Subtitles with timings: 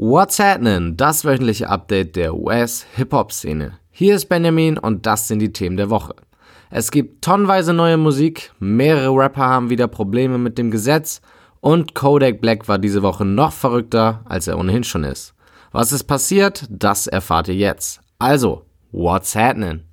[0.00, 0.96] What's happening?
[0.96, 3.80] Das wöchentliche Update der US-Hip-Hop-Szene.
[3.90, 6.14] Hier ist Benjamin und das sind die Themen der Woche.
[6.70, 11.20] Es gibt tonnenweise neue Musik, mehrere Rapper haben wieder Probleme mit dem Gesetz
[11.58, 15.34] und Kodak Black war diese Woche noch verrückter, als er ohnehin schon ist.
[15.72, 16.68] Was ist passiert?
[16.70, 18.00] Das erfahrt ihr jetzt.
[18.20, 19.87] Also, what's happening?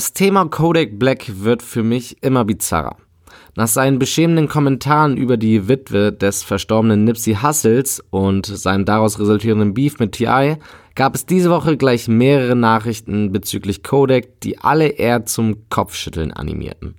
[0.00, 2.96] Das Thema Kodak Black wird für mich immer bizarrer.
[3.54, 9.74] Nach seinen beschämenden Kommentaren über die Witwe des verstorbenen Nipsey Hussles und seinem daraus resultierenden
[9.74, 10.56] Beef mit T.I.
[10.94, 16.94] gab es diese Woche gleich mehrere Nachrichten bezüglich Kodak, die alle eher zum Kopfschütteln animierten.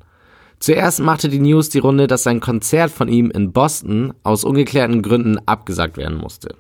[0.60, 5.02] Zuerst machte die News die Runde, dass sein Konzert von ihm in Boston aus ungeklärten
[5.02, 6.54] Gründen abgesagt werden musste.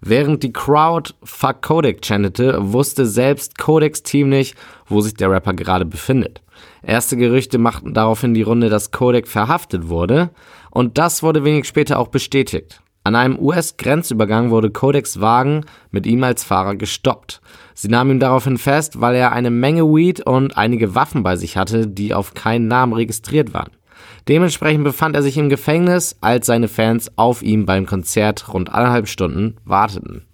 [0.00, 5.54] Während die Crowd Fuck Kodak chantete, wusste selbst Kodaks Team nicht, wo sich der Rapper
[5.54, 6.40] gerade befindet.
[6.82, 10.30] Erste Gerüchte machten daraufhin die Runde, dass Kodak verhaftet wurde,
[10.70, 12.80] und das wurde wenig später auch bestätigt.
[13.04, 17.40] An einem US-Grenzübergang wurde Kodaks Wagen mit ihm als Fahrer gestoppt.
[17.74, 21.56] Sie nahmen ihn daraufhin fest, weil er eine Menge Weed und einige Waffen bei sich
[21.56, 23.70] hatte, die auf keinen Namen registriert waren.
[24.28, 29.08] Dementsprechend befand er sich im Gefängnis, als seine Fans auf ihm beim Konzert rund eineinhalb
[29.08, 30.26] Stunden warteten.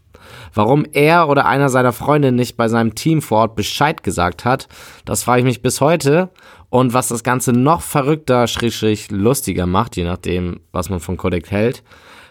[0.53, 4.69] Warum er oder einer seiner Freunde nicht bei seinem Team vor Ort Bescheid gesagt hat,
[5.05, 6.31] das frage ich mich bis heute.
[6.70, 11.51] Und was das Ganze noch verrückter, schrägstrich lustiger macht, je nachdem, was man von Kodak
[11.51, 11.85] hält.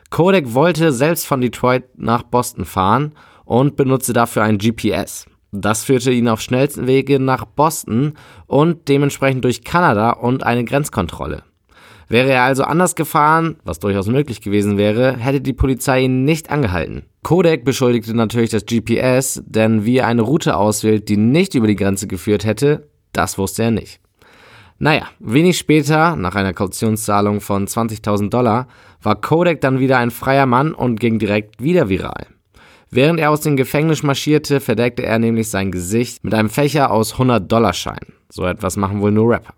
[0.10, 3.14] Kodak wollte selbst von Detroit nach Boston fahren
[3.46, 5.28] und benutzte dafür ein GPS.
[5.56, 8.14] Das führte ihn auf schnellsten Wege nach Boston
[8.48, 11.44] und dementsprechend durch Kanada und eine Grenzkontrolle.
[12.10, 16.50] Wäre er also anders gefahren, was durchaus möglich gewesen wäre, hätte die Polizei ihn nicht
[16.50, 17.04] angehalten.
[17.22, 21.76] Kodak beschuldigte natürlich das GPS, denn wie er eine Route auswählt, die nicht über die
[21.76, 24.00] Grenze geführt hätte, das wusste er nicht.
[24.80, 28.68] Naja, wenig später, nach einer Kautionszahlung von 20.000 Dollar,
[29.04, 32.26] war Kodak dann wieder ein freier Mann und ging direkt wieder viral.
[32.96, 37.16] Während er aus dem Gefängnis marschierte, verdeckte er nämlich sein Gesicht mit einem Fächer aus
[37.16, 38.14] 100-Dollar-Scheinen.
[38.30, 39.56] So etwas machen wohl nur Rapper.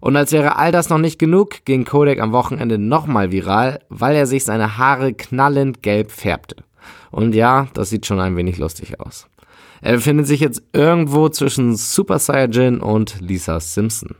[0.00, 4.16] Und als wäre all das noch nicht genug, ging Kodak am Wochenende nochmal viral, weil
[4.16, 6.56] er sich seine Haare knallend gelb färbte.
[7.12, 9.28] Und ja, das sieht schon ein wenig lustig aus.
[9.80, 14.16] Er befindet sich jetzt irgendwo zwischen Super Saiyajin und Lisa Simpson.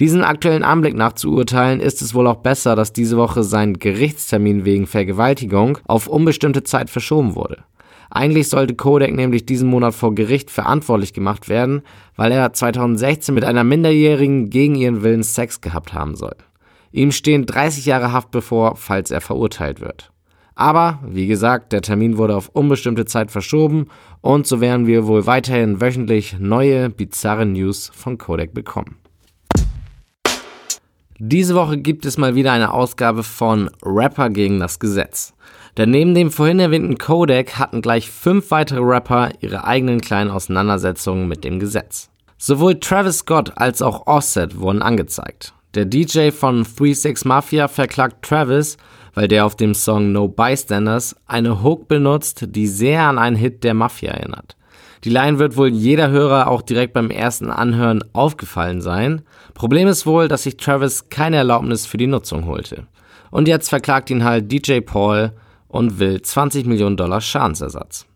[0.00, 3.80] Diesen aktuellen Anblick nach zu urteilen, ist es wohl auch besser, dass diese Woche sein
[3.80, 7.64] Gerichtstermin wegen Vergewaltigung auf unbestimmte Zeit verschoben wurde.
[8.08, 11.82] Eigentlich sollte Kodak nämlich diesen Monat vor Gericht verantwortlich gemacht werden,
[12.14, 16.36] weil er 2016 mit einer Minderjährigen gegen ihren Willen Sex gehabt haben soll.
[16.92, 20.12] Ihm stehen 30 Jahre Haft bevor, falls er verurteilt wird.
[20.54, 23.88] Aber, wie gesagt, der Termin wurde auf unbestimmte Zeit verschoben
[24.20, 28.96] und so werden wir wohl weiterhin wöchentlich neue, bizarre News von Kodak bekommen.
[31.20, 35.34] Diese Woche gibt es mal wieder eine Ausgabe von Rapper gegen das Gesetz.
[35.76, 41.26] Denn neben dem vorhin erwähnten Kodak hatten gleich fünf weitere Rapper ihre eigenen kleinen Auseinandersetzungen
[41.26, 42.08] mit dem Gesetz.
[42.36, 45.54] Sowohl Travis Scott als auch Offset wurden angezeigt.
[45.74, 48.76] Der DJ von 36 Mafia verklagt Travis,
[49.14, 53.64] weil der auf dem Song No Bystanders eine Hook benutzt, die sehr an einen Hit
[53.64, 54.56] der Mafia erinnert.
[55.04, 59.22] Die Line wird wohl jeder Hörer auch direkt beim ersten Anhören aufgefallen sein.
[59.58, 62.86] Problem ist wohl, dass sich Travis keine Erlaubnis für die Nutzung holte.
[63.32, 65.32] Und jetzt verklagt ihn halt DJ Paul
[65.66, 68.06] und will 20 Millionen Dollar Schadensersatz.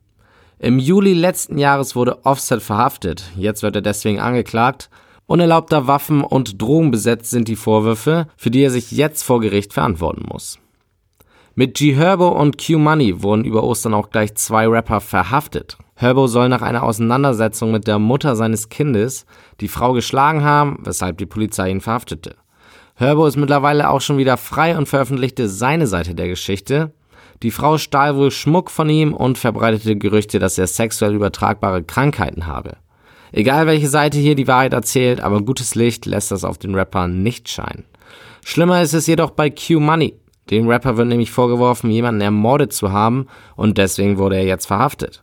[0.60, 4.88] Im Juli letzten Jahres wurde Offset verhaftet, jetzt wird er deswegen angeklagt.
[5.26, 10.26] Unerlaubter Waffen- und Drogenbesitz sind die Vorwürfe, für die er sich jetzt vor Gericht verantworten
[10.30, 10.60] muss.
[11.56, 15.76] Mit G Herbo und Q Money wurden über Ostern auch gleich zwei Rapper verhaftet.
[16.02, 19.24] Herbo soll nach einer Auseinandersetzung mit der Mutter seines Kindes
[19.60, 22.34] die Frau geschlagen haben, weshalb die Polizei ihn verhaftete.
[22.96, 26.92] Herbo ist mittlerweile auch schon wieder frei und veröffentlichte seine Seite der Geschichte.
[27.44, 32.48] Die Frau stahl wohl Schmuck von ihm und verbreitete Gerüchte, dass er sexuell übertragbare Krankheiten
[32.48, 32.78] habe.
[33.30, 37.06] Egal welche Seite hier die Wahrheit erzählt, aber gutes Licht lässt das auf den Rapper
[37.06, 37.84] nicht scheinen.
[38.44, 40.18] Schlimmer ist es jedoch bei Q Money.
[40.50, 45.22] Dem Rapper wird nämlich vorgeworfen, jemanden ermordet zu haben und deswegen wurde er jetzt verhaftet.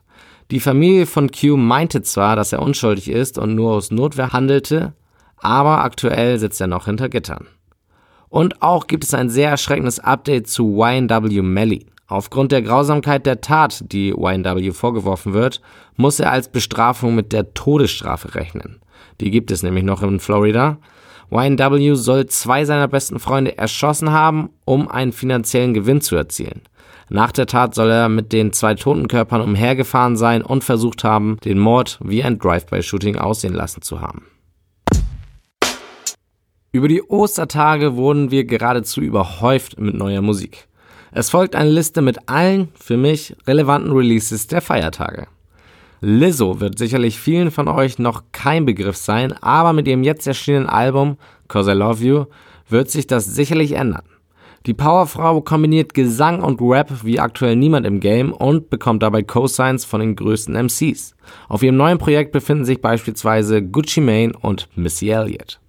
[0.52, 4.94] Die Familie von Q meinte zwar, dass er unschuldig ist und nur aus Notwehr handelte,
[5.38, 7.46] aber aktuell sitzt er noch hinter Gittern.
[8.30, 11.86] Und auch gibt es ein sehr erschreckendes Update zu YNW Melly.
[12.08, 15.62] Aufgrund der Grausamkeit der Tat, die YNW vorgeworfen wird,
[15.96, 18.82] muss er als Bestrafung mit der Todesstrafe rechnen.
[19.22, 20.80] Die gibt es nämlich noch in Florida.
[21.30, 26.62] YNW soll zwei seiner besten Freunde erschossen haben, um einen finanziellen Gewinn zu erzielen.
[27.10, 31.38] Nach der Tat soll er mit den zwei toten Körpern umhergefahren sein und versucht haben,
[31.44, 34.28] den Mord wie ein Drive-by-Shooting aussehen lassen zu haben.
[36.72, 40.68] Über die Ostertage wurden wir geradezu überhäuft mit neuer Musik.
[41.12, 45.26] Es folgt eine Liste mit allen, für mich, relevanten Releases der Feiertage.
[46.02, 50.70] Lizzo wird sicherlich vielen von euch noch kein Begriff sein, aber mit ihrem jetzt erschienenen
[50.70, 51.18] Album
[51.48, 52.26] Cause I Love You
[52.70, 54.04] wird sich das sicherlich ändern.
[54.66, 59.86] Die Powerfrau kombiniert Gesang und Rap wie aktuell niemand im Game und bekommt dabei Cosigns
[59.86, 61.16] von den größten MCs.
[61.48, 65.60] Auf ihrem neuen Projekt befinden sich beispielsweise Gucci Mane und Missy Elliott.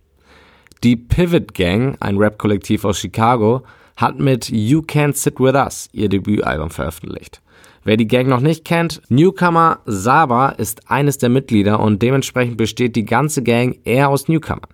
[0.82, 3.62] Die Pivot Gang, ein Rap-Kollektiv aus Chicago,
[3.96, 7.43] hat mit You Can't Sit With Us ihr Debütalbum veröffentlicht.
[7.84, 12.96] Wer die Gang noch nicht kennt, Newcomer Saba ist eines der Mitglieder und dementsprechend besteht
[12.96, 14.69] die ganze Gang eher aus Newcomern.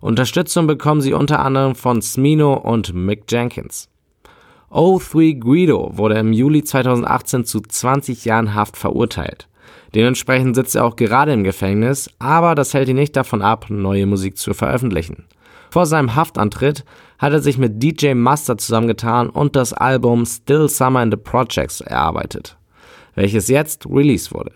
[0.00, 3.88] Unterstützung bekommen sie unter anderem von Smino und Mick Jenkins.
[4.70, 9.48] O3 Guido wurde im Juli 2018 zu 20 Jahren Haft verurteilt.
[9.94, 14.06] Dementsprechend sitzt er auch gerade im Gefängnis, aber das hält ihn nicht davon ab, neue
[14.06, 15.24] Musik zu veröffentlichen.
[15.70, 16.84] Vor seinem Haftantritt
[17.18, 21.80] hat er sich mit DJ Master zusammengetan und das Album Still Summer in the Projects
[21.80, 22.56] erarbeitet,
[23.14, 24.52] welches jetzt released wurde.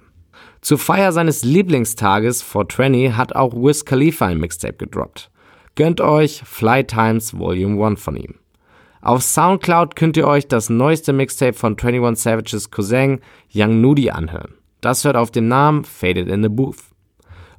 [0.61, 5.30] Zur Feier seines Lieblingstages 420 hat auch Wiz Khalifa ein Mixtape gedroppt.
[5.75, 8.35] Gönnt euch Fly Times Volume 1 von ihm.
[9.03, 13.21] Auf Soundcloud könnt ihr euch das neueste Mixtape von 21 Savages Cousin
[13.55, 14.55] Young Nudie anhören.
[14.81, 16.79] Das hört auf den Namen Faded in the Booth.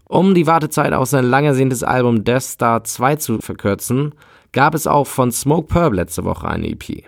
[0.05, 4.13] Um die Wartezeit auf sein lang ersehntes Album Death Star 2 zu verkürzen,
[4.51, 7.05] gab es auch von Smoke Purp letzte Woche eine EP.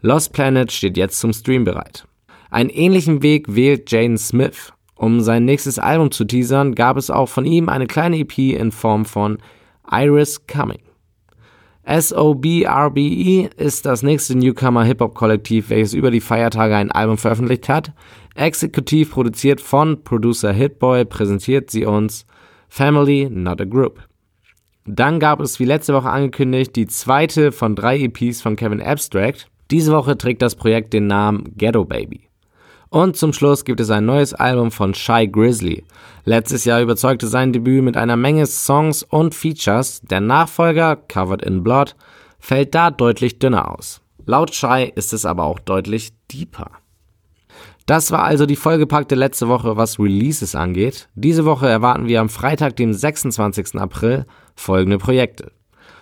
[0.00, 2.06] Lost Planet steht jetzt zum Stream bereit.
[2.50, 4.72] Einen ähnlichen Weg wählt Jaden Smith.
[4.94, 8.70] Um sein nächstes Album zu teasern, gab es auch von ihm eine kleine EP in
[8.70, 9.38] Form von
[9.90, 10.80] Iris Coming.
[11.86, 17.92] SOBRBE ist das nächste Newcomer-Hip-Hop-Kollektiv, welches über die Feiertage ein Album veröffentlicht hat.
[18.34, 22.24] Exekutiv produziert von Producer Hitboy präsentiert sie uns
[22.68, 24.00] Family, Not a Group.
[24.86, 29.48] Dann gab es wie letzte Woche angekündigt die zweite von drei EPs von Kevin Abstract.
[29.70, 32.28] Diese Woche trägt das Projekt den Namen Ghetto Baby.
[32.94, 35.82] Und zum Schluss gibt es ein neues Album von Shy Grizzly.
[36.24, 40.00] Letztes Jahr überzeugte sein Debüt mit einer Menge Songs und Features.
[40.02, 41.96] Der Nachfolger, Covered in Blood,
[42.38, 44.00] fällt da deutlich dünner aus.
[44.26, 46.70] Laut Shy ist es aber auch deutlich deeper.
[47.86, 51.08] Das war also die vollgepackte letzte Woche, was Releases angeht.
[51.16, 53.74] Diese Woche erwarten wir am Freitag, dem 26.
[53.74, 54.24] April,
[54.54, 55.50] folgende Projekte.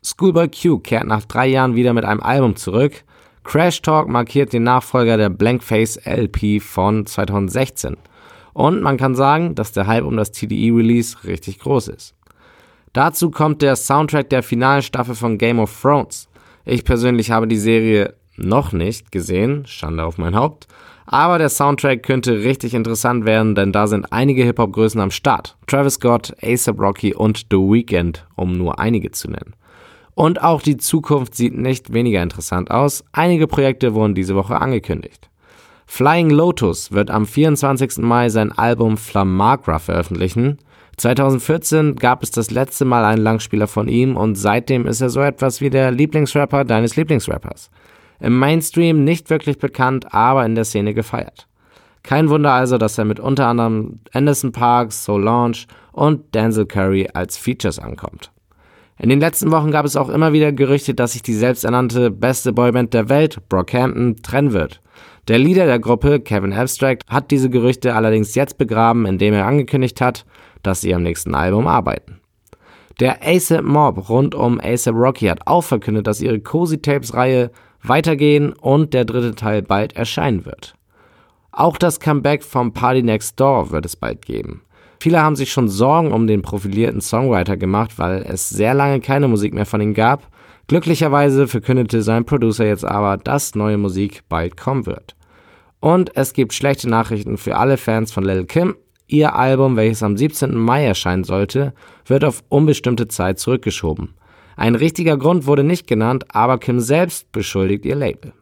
[0.04, 3.02] Schoolboy Q kehrt nach drei Jahren wieder mit einem Album zurück.
[3.44, 7.96] Crash Talk markiert den Nachfolger der Blankface LP von 2016.
[8.52, 12.14] Und man kann sagen, dass der Hype um das TDE-Release richtig groß ist.
[12.92, 16.28] Dazu kommt der Soundtrack der finalen Staffel von Game of Thrones.
[16.64, 20.68] Ich persönlich habe die Serie noch nicht gesehen, Schande auf mein Haupt,
[21.06, 25.56] aber der Soundtrack könnte richtig interessant werden, denn da sind einige Hip-Hop-Größen am Start.
[25.66, 29.54] Travis Scott, ASAP Rocky und The Weeknd, um nur einige zu nennen.
[30.14, 33.04] Und auch die Zukunft sieht nicht weniger interessant aus.
[33.12, 35.30] Einige Projekte wurden diese Woche angekündigt.
[35.86, 37.98] Flying Lotus wird am 24.
[37.98, 40.58] Mai sein Album Flamagra veröffentlichen.
[40.96, 45.20] 2014 gab es das letzte Mal einen Langspieler von ihm und seitdem ist er so
[45.20, 47.70] etwas wie der Lieblingsrapper deines Lieblingsrappers.
[48.20, 51.48] Im Mainstream nicht wirklich bekannt, aber in der Szene gefeiert.
[52.02, 57.36] Kein Wunder also, dass er mit unter anderem Anderson Parks, Solange und Denzel Curry als
[57.36, 58.31] Features ankommt.
[58.99, 62.53] In den letzten Wochen gab es auch immer wieder Gerüchte, dass sich die selbsternannte beste
[62.53, 64.81] Boyband der Welt, Brockhampton, trennen wird.
[65.29, 70.01] Der Leader der Gruppe, Kevin Abstract, hat diese Gerüchte allerdings jetzt begraben, indem er angekündigt
[70.01, 70.25] hat,
[70.63, 72.20] dass sie am nächsten Album arbeiten.
[73.01, 77.51] Der ASAP Mob rund um ASAP Rocky hat auch verkündet, dass ihre Cozy Tapes Reihe
[77.82, 80.75] weitergehen und der dritte Teil bald erscheinen wird.
[81.51, 84.63] Auch das Comeback vom Party Next Door wird es bald geben.
[85.02, 89.26] Viele haben sich schon Sorgen um den profilierten Songwriter gemacht, weil es sehr lange keine
[89.26, 90.28] Musik mehr von ihm gab.
[90.68, 95.16] Glücklicherweise verkündete sein Producer jetzt aber, dass neue Musik bald kommen wird.
[95.80, 98.76] Und es gibt schlechte Nachrichten für alle Fans von Lil Kim.
[99.08, 100.54] Ihr Album, welches am 17.
[100.54, 101.74] Mai erscheinen sollte,
[102.06, 104.14] wird auf unbestimmte Zeit zurückgeschoben.
[104.54, 108.34] Ein richtiger Grund wurde nicht genannt, aber Kim selbst beschuldigt ihr Label.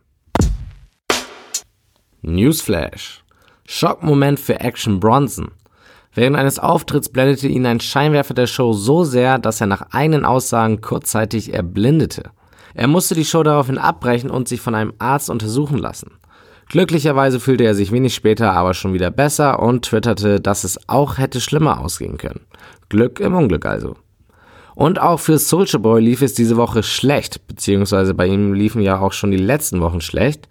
[2.21, 3.25] Newsflash.
[3.67, 5.53] Schockmoment für Action Bronson.
[6.13, 10.25] Während eines Auftritts blendete ihn ein Scheinwerfer der Show so sehr, dass er nach eigenen
[10.25, 12.31] Aussagen kurzzeitig erblindete.
[12.75, 16.13] Er musste die Show daraufhin abbrechen und sich von einem Arzt untersuchen lassen.
[16.69, 21.19] Glücklicherweise fühlte er sich wenig später aber schon wieder besser und twitterte, dass es auch
[21.19, 22.41] hätte schlimmer ausgehen können.
[22.89, 23.97] Glück im Unglück also.
[24.77, 29.01] Und auch für Soulja Boy lief es diese Woche schlecht, beziehungsweise bei ihm liefen ja
[29.01, 30.49] auch schon die letzten Wochen schlecht.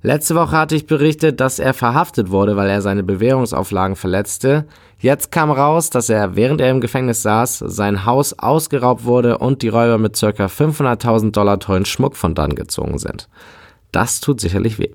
[0.00, 4.66] Letzte Woche hatte ich berichtet, dass er verhaftet wurde, weil er seine Bewährungsauflagen verletzte.
[5.00, 9.62] Jetzt kam raus, dass er, während er im Gefängnis saß, sein Haus ausgeraubt wurde und
[9.62, 10.26] die Räuber mit ca.
[10.26, 13.28] 500.000 Dollar teuren Schmuck von dann gezogen sind.
[13.92, 14.90] Das tut sicherlich weh.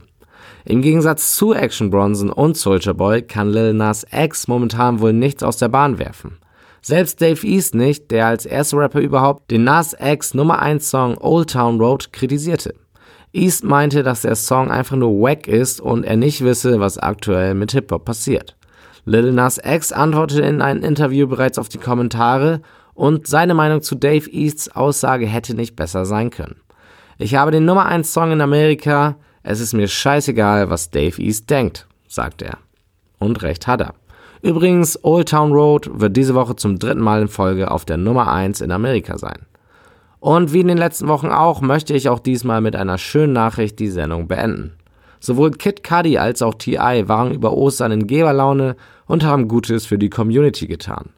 [0.65, 5.41] Im Gegensatz zu Action Bronson und Soldier Boy kann Lil Nas X momentan wohl nichts
[5.41, 6.37] aus der Bahn werfen.
[6.81, 11.17] Selbst Dave East nicht, der als erster Rapper überhaupt den Nas X Nummer 1 Song
[11.17, 12.73] Old Town Road kritisierte.
[13.31, 17.55] East meinte, dass der Song einfach nur wack ist und er nicht wisse, was aktuell
[17.55, 18.57] mit Hip-Hop passiert.
[19.05, 22.61] Lil Nas X antwortete in einem Interview bereits auf die Kommentare
[22.93, 26.55] und seine Meinung zu Dave Easts Aussage hätte nicht besser sein können.
[27.17, 31.49] Ich habe den Nummer 1 Song in Amerika, es ist mir scheißegal, was Dave East
[31.49, 32.57] denkt, sagt er.
[33.19, 33.93] Und recht hat er.
[34.41, 38.31] Übrigens, Old Town Road wird diese Woche zum dritten Mal in Folge auf der Nummer
[38.31, 39.45] 1 in Amerika sein.
[40.19, 43.79] Und wie in den letzten Wochen auch, möchte ich auch diesmal mit einer schönen Nachricht
[43.79, 44.73] die Sendung beenden.
[45.19, 47.07] Sowohl Kid Cudi als auch T.I.
[47.07, 51.09] waren über Ostern in Geberlaune und haben Gutes für die Community getan.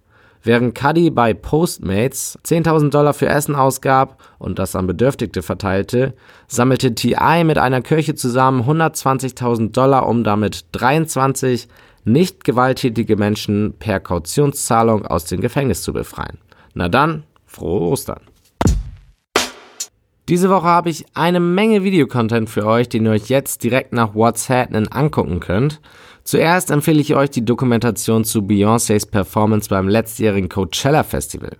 [0.44, 6.13] Während Cudi bei Postmates 10.000 Dollar für Essen ausgab und das an Bedürftigte verteilte,
[6.48, 7.44] sammelte T.I.
[7.44, 11.68] mit einer Kirche zusammen 120.000 Dollar, um damit 23
[12.04, 16.38] nicht gewalttätige Menschen per Kautionszahlung aus dem Gefängnis zu befreien.
[16.75, 18.22] Na dann, frohe Ostern!
[20.27, 24.15] Diese Woche habe ich eine Menge Videocontent für euch, den ihr euch jetzt direkt nach
[24.15, 25.79] What's Happening angucken könnt.
[26.24, 31.58] Zuerst empfehle ich euch die Dokumentation zu Beyoncés Performance beim letztjährigen Coachella Festival.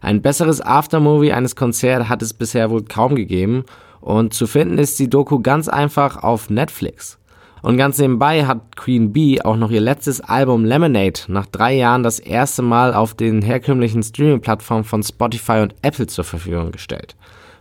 [0.00, 3.62] Ein besseres Aftermovie eines Konzerts hat es bisher wohl kaum gegeben
[4.00, 7.20] und zu finden ist die Doku ganz einfach auf Netflix.
[7.62, 12.02] Und ganz nebenbei hat Queen Bee auch noch ihr letztes Album Lemonade nach drei Jahren
[12.02, 17.14] das erste Mal auf den herkömmlichen Streaming-Plattformen von Spotify und Apple zur Verfügung gestellt.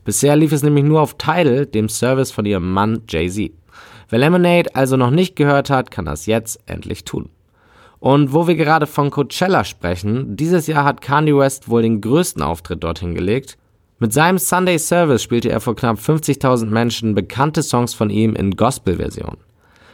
[0.07, 3.51] Bisher lief es nämlich nur auf Tidal, dem Service von ihrem Mann Jay-Z.
[4.07, 7.27] Wer Lemonade also noch nicht gehört hat, kann das jetzt endlich tun.
[7.99, 12.41] Und wo wir gerade von Coachella sprechen, dieses Jahr hat Kanye West wohl den größten
[12.41, 13.57] Auftritt dorthin gelegt.
[13.99, 18.51] Mit seinem Sunday Service spielte er vor knapp 50.000 Menschen bekannte Songs von ihm in
[18.51, 19.35] Gospel-Version.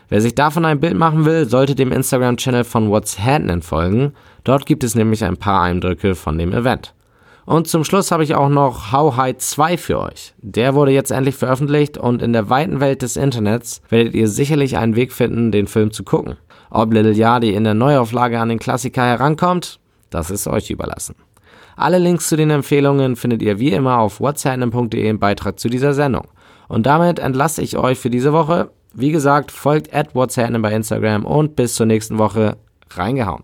[0.10, 4.14] Wer sich davon ein Bild machen will, sollte dem Instagram-Channel von What's Happening folgen.
[4.44, 6.94] Dort gibt es nämlich ein paar Eindrücke von dem Event.
[7.46, 10.34] Und zum Schluss habe ich auch noch How High 2 für euch.
[10.38, 14.78] Der wurde jetzt endlich veröffentlicht und in der weiten Welt des Internets werdet ihr sicherlich
[14.78, 16.38] einen Weg finden, den Film zu gucken.
[16.70, 21.16] Ob Little Yadi in der Neuauflage an den Klassiker herankommt, das ist euch überlassen.
[21.76, 25.94] Alle Links zu den Empfehlungen findet ihr wie immer auf whatsapp.de im Beitrag zu dieser
[25.94, 26.28] Sendung.
[26.68, 28.70] Und damit entlasse ich euch für diese Woche.
[28.94, 32.58] Wie gesagt, folgt at whatsapp bei Instagram und bis zur nächsten Woche.
[32.92, 33.44] Reingehauen.